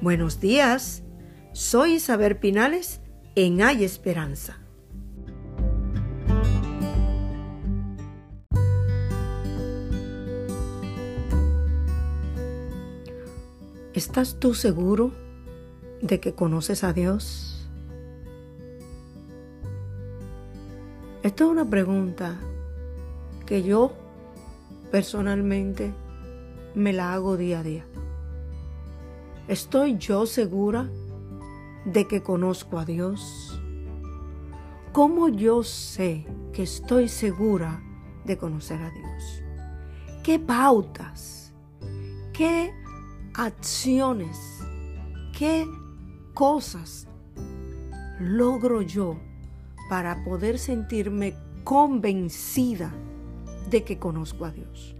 [0.00, 1.02] Buenos días,
[1.52, 3.00] soy Isabel Pinales
[3.34, 4.60] en Hay Esperanza.
[13.92, 15.10] ¿Estás tú seguro
[16.00, 17.68] de que conoces a Dios?
[21.24, 22.38] Esta es una pregunta
[23.46, 23.96] que yo
[24.92, 25.92] personalmente
[26.76, 27.84] me la hago día a día.
[29.48, 30.90] ¿Estoy yo segura
[31.86, 33.58] de que conozco a Dios?
[34.92, 37.82] ¿Cómo yo sé que estoy segura
[38.26, 39.42] de conocer a Dios?
[40.22, 41.54] ¿Qué pautas?
[42.34, 42.74] ¿Qué
[43.32, 44.36] acciones?
[45.32, 45.66] ¿Qué
[46.34, 47.08] cosas
[48.20, 49.18] logro yo
[49.88, 51.34] para poder sentirme
[51.64, 52.92] convencida
[53.70, 54.94] de que conozco a Dios?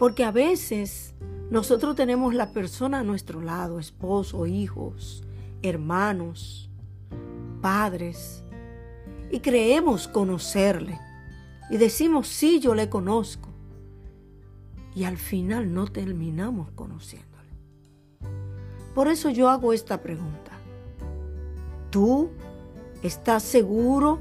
[0.00, 1.14] Porque a veces
[1.50, 5.24] nosotros tenemos la persona a nuestro lado, esposo, hijos,
[5.62, 6.70] hermanos,
[7.62, 8.44] padres,
[9.30, 11.00] y creemos conocerle.
[11.70, 13.48] Y decimos, sí, yo le conozco.
[14.94, 17.28] Y al final no terminamos conociéndole.
[18.94, 20.50] Por eso yo hago esta pregunta.
[21.90, 22.30] ¿Tú
[23.02, 24.20] estás seguro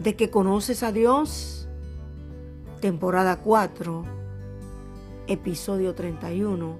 [0.00, 1.68] de que conoces a Dios?
[2.80, 4.19] Temporada 4
[5.30, 6.76] episodio 31,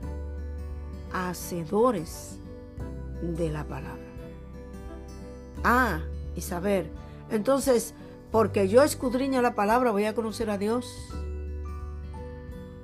[1.12, 2.36] hacedores
[3.22, 4.02] de la palabra.
[5.62, 6.00] Ah,
[6.34, 6.90] y saber,
[7.30, 7.94] entonces,
[8.32, 10.92] porque yo escudriño la palabra, voy a conocer a Dios.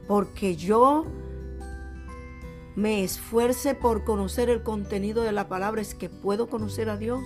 [0.07, 1.05] Porque yo
[2.77, 7.25] me esfuerce por conocer el contenido de la palabra, es que puedo conocer a Dios.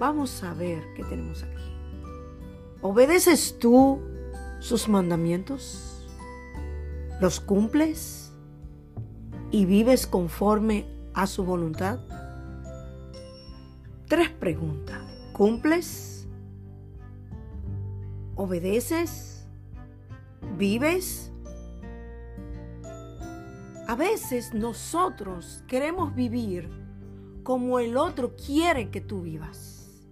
[0.00, 1.76] Vamos a ver qué tenemos aquí.
[2.82, 4.00] ¿Obedeces tú
[4.58, 5.89] sus mandamientos?
[7.20, 8.32] ¿Los cumples
[9.50, 12.00] y vives conforme a su voluntad?
[14.08, 15.02] Tres preguntas.
[15.34, 16.26] ¿Cumples?
[18.36, 19.46] ¿Obedeces?
[20.56, 21.30] ¿Vives?
[23.86, 26.70] A veces nosotros queremos vivir
[27.42, 30.06] como el otro quiere que tú vivas,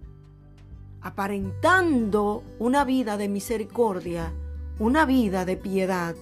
[1.01, 4.31] aparentando una vida de misericordia,
[4.77, 6.15] una vida de piedad,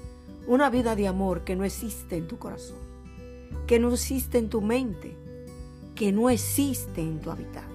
[0.47, 2.79] una vida de amor que no existe en tu corazón,
[3.67, 5.15] que no existe en tu mente,
[5.93, 7.65] que no existe en tu hábitat.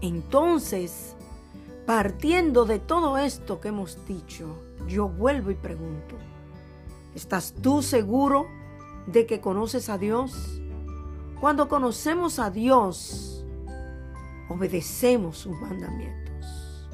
[0.00, 1.14] Entonces,
[1.86, 4.56] partiendo de todo esto que hemos dicho,
[4.88, 6.16] yo vuelvo y pregunto,
[7.14, 8.46] ¿estás tú seguro
[9.06, 10.60] de que conoces a Dios?
[11.40, 13.44] Cuando conocemos a Dios,
[14.48, 16.88] obedecemos sus mandamientos,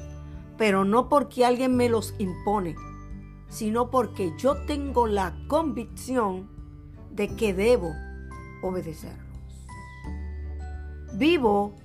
[0.57, 2.75] pero no porque alguien me los impone,
[3.51, 6.49] sino porque yo tengo la convicción
[7.11, 7.91] de que debo
[8.63, 9.27] obedecerlos.
[11.15, 11.75] Vivo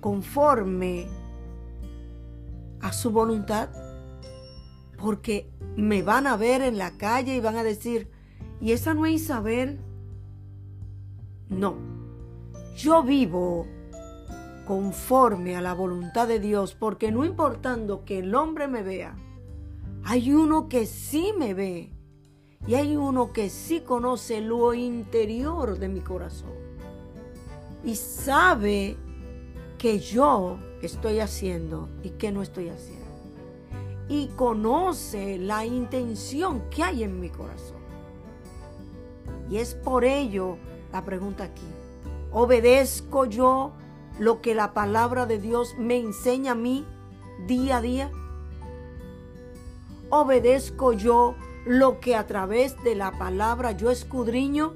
[0.00, 1.08] conforme
[2.80, 3.70] a su voluntad,
[4.98, 8.08] porque me van a ver en la calle y van a decir,
[8.60, 9.80] ¿y esa no es Isabel?
[11.48, 11.74] No,
[12.76, 13.66] yo vivo
[14.64, 19.16] conforme a la voluntad de Dios, porque no importando que el hombre me vea,
[20.04, 21.92] hay uno que sí me ve
[22.66, 26.52] y hay uno que sí conoce lo interior de mi corazón
[27.84, 28.96] y sabe
[29.78, 33.06] que yo estoy haciendo y que no estoy haciendo.
[34.08, 37.78] Y conoce la intención que hay en mi corazón.
[39.48, 40.58] Y es por ello
[40.92, 41.66] la pregunta aquí.
[42.32, 43.72] ¿Obedezco yo
[44.18, 46.84] lo que la palabra de Dios me enseña a mí
[47.46, 48.10] día a día?
[50.10, 54.74] Obedezco yo lo que a través de la palabra yo escudriño?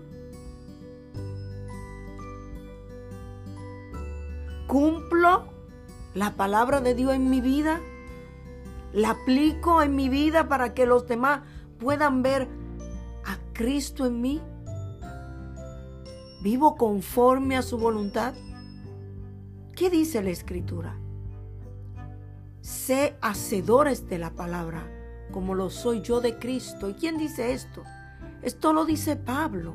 [4.67, 5.45] ¿Cumplo
[6.15, 7.81] la palabra de Dios en mi vida?
[8.93, 11.43] ¿La aplico en mi vida para que los demás
[11.79, 12.49] puedan ver
[13.25, 14.41] a Cristo en mí?
[16.43, 18.35] ¿Vivo conforme a su voluntad?
[19.75, 20.97] ¿Qué dice la Escritura?
[22.61, 24.94] Sé hacedores de la palabra
[25.33, 26.89] como lo soy yo de Cristo.
[26.89, 27.83] ¿Y quién dice esto?
[28.43, 29.75] Esto lo dice Pablo.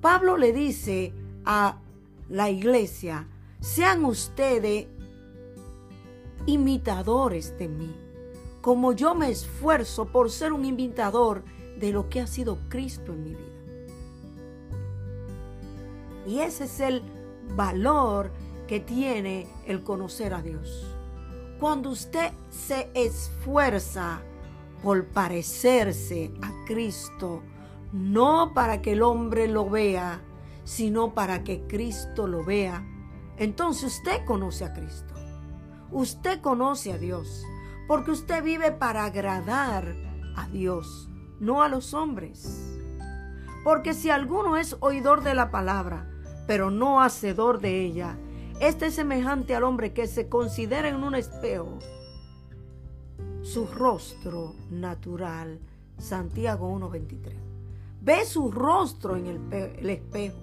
[0.00, 1.12] Pablo le dice
[1.44, 1.78] a
[2.28, 3.26] la iglesia,
[3.60, 4.86] sean ustedes
[6.46, 7.94] imitadores de mí,
[8.62, 11.44] como yo me esfuerzo por ser un imitador
[11.78, 13.50] de lo que ha sido Cristo en mi vida.
[16.26, 17.02] Y ese es el
[17.56, 18.30] valor
[18.66, 20.86] que tiene el conocer a Dios.
[21.58, 24.22] Cuando usted se esfuerza
[24.82, 27.42] por parecerse a Cristo,
[27.92, 30.22] no para que el hombre lo vea,
[30.64, 32.86] sino para que Cristo lo vea.
[33.36, 35.14] Entonces usted conoce a Cristo.
[35.90, 37.44] Usted conoce a Dios,
[37.88, 39.96] porque usted vive para agradar
[40.36, 41.08] a Dios,
[41.40, 42.78] no a los hombres.
[43.64, 46.08] Porque si alguno es oidor de la palabra,
[46.46, 48.16] pero no hacedor de ella,
[48.60, 51.78] este es semejante al hombre que se considera en un espejo
[53.42, 55.58] su rostro natural.
[55.98, 57.34] Santiago 1.23.
[58.02, 60.38] Ve su rostro en el, espejo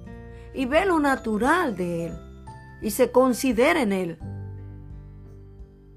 [0.54, 2.14] y ve lo natural de él
[2.82, 4.20] y se considera en él.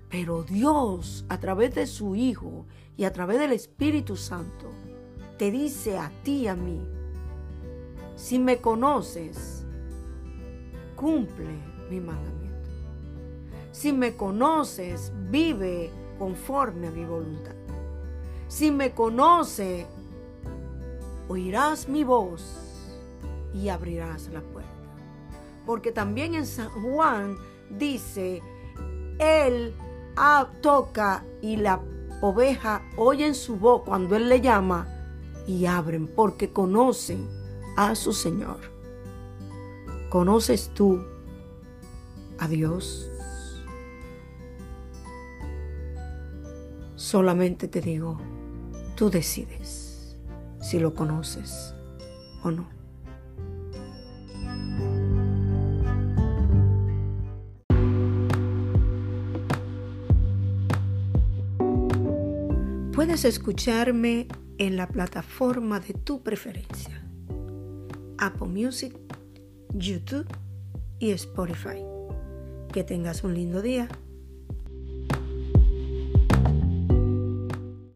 [0.08, 2.66] Pero Dios, a través de su Hijo
[2.96, 4.70] y a través del Espíritu Santo,
[5.38, 6.80] te dice a ti y a mí,
[8.16, 9.64] si me conoces,
[10.96, 11.48] cumple
[11.90, 12.68] mi mandamiento.
[13.72, 17.54] Si me conoces, vive conforme a mi voluntad.
[18.46, 19.86] Si me conoce,
[21.28, 22.58] oirás mi voz
[23.54, 24.70] y abrirás la puerta.
[25.64, 27.36] Porque también en San Juan
[27.70, 28.42] dice,
[29.18, 29.74] Él
[30.60, 31.80] toca y la
[32.20, 34.86] oveja oye su voz cuando Él le llama
[35.46, 37.30] y abren porque conocen
[37.78, 38.58] a su Señor.
[40.10, 41.02] ¿Conoces tú
[42.38, 43.09] a Dios?
[47.10, 48.18] Solamente te digo,
[48.94, 50.16] tú decides
[50.60, 51.74] si lo conoces
[52.44, 52.68] o no.
[62.92, 64.28] Puedes escucharme
[64.58, 67.04] en la plataforma de tu preferencia.
[68.18, 68.96] Apple Music,
[69.74, 70.28] YouTube
[71.00, 71.82] y Spotify.
[72.72, 73.88] Que tengas un lindo día.